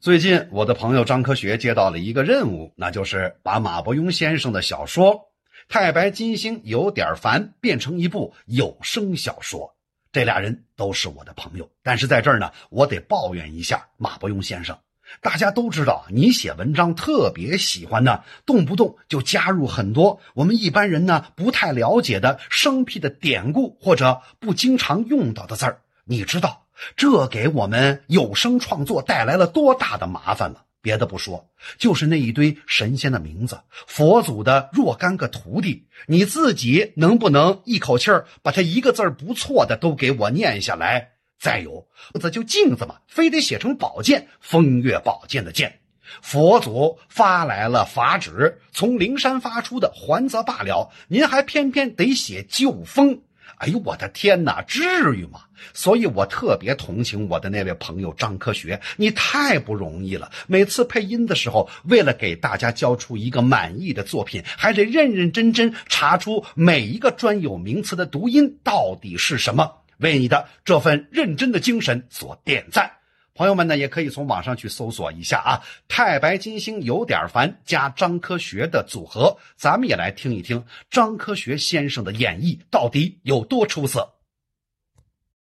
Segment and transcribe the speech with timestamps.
[0.00, 5.14] 最近，我的朋友张科学接到了一个任务，那就是把马伯庸先生的小说
[5.68, 9.76] 《太白金星有点烦》变成一部有声小说。
[10.10, 14.78] 这俩人都是我的朋友，但是在这儿呢，我得抱怨一下马伯庸先生。
[15.20, 25.82] 大家都知道，你写文章特别喜欢呢，动不动就加入很多我们一般人呢不太了解的生僻的典故或者不经常用到的字儿。
[26.06, 26.64] 你知道？
[26.96, 30.64] 这给我们有声创作带来了多大的麻烦了！
[30.82, 41.10] 别的不说，就是那一堆神仙的名字、佛祖的若干个徒弟，你自己能不能一口气儿把他一个字儿不错的都给我念下来？
[41.38, 41.86] 再有，
[42.18, 45.80] 这就镜子嘛，非得写成宝剑，风月宝剑的剑。
[46.22, 53.20] 佛祖发来了法旨，从灵山发出的，还则罢了，您还偏偏得写旧风。
[53.56, 55.40] 哎呦，我的天哪，至于吗？
[55.74, 60.30] 所以我特别同情我的那位朋友张科学，你太不容易了。
[60.46, 69.72] 每次配音的时候，为了给大家交出一个满意的作品，还得认认真真查出每一个专有名词的读音到底是什么。
[69.98, 72.90] 为你的这份认真的精神所点赞。
[73.34, 84.14] 朋友们呢，也可以从网上去搜索一下啊，太白金星有点烦加张科学的组合，咱们也来听一听张科学先生的演绎到底有多出色。